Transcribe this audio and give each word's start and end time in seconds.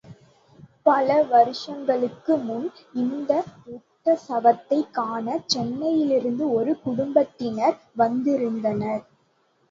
பல 0.83 1.23
வருஷங்களுக்கு 1.23 2.37
முன் 2.37 2.65
இந்த 2.93 3.31
உத்சவத்தைக் 3.71 4.89
காண 4.91 5.39
சென்னையிலிருந்து 5.45 6.51
ஒரு 6.53 6.79
குடும்பத்தினர் 6.81 7.77
வந்திருந்தனர். 7.95 9.03